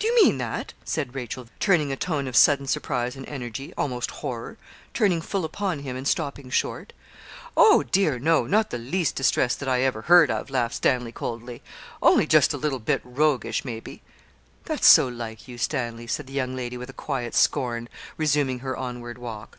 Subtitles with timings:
[0.00, 4.10] Do you mean that?' said Rachel, turning a tone of sudden surprise and energy, almost
[4.10, 4.58] horror,
[4.92, 6.92] turning full upon him, and stopping short.
[7.56, 8.18] 'Oh, dear!
[8.18, 11.62] no not the least distressed that I ever heard of,' laughed Stanley coldly
[12.02, 14.02] 'only just a little bit roguish, maybe.'
[14.64, 18.76] 'That's so like you, Stanley,' said the young lady, with a quiet scorn, resuming her
[18.76, 19.58] onward walk.